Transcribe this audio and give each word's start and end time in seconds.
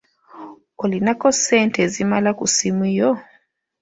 Olinako 0.83 1.27
ssente 1.35 1.77
ezimala 1.85 2.29
ku 2.37 2.45
ssimu 2.51 2.85
yo? 2.97 3.11